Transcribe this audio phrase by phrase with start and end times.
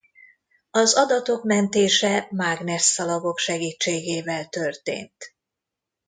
[0.71, 5.35] Az adatok mentése mágnesszalagok segítségével történt.